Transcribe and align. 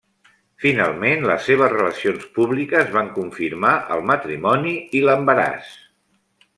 Finalment, 0.61 1.27
les 1.31 1.45
seves 1.49 1.75
relacions 1.75 2.25
públiques 2.39 2.91
van 2.97 3.13
confirmar 3.21 3.77
el 3.99 4.05
matrimoni 4.15 4.75
i 5.01 5.07
l'embaràs. 5.09 5.75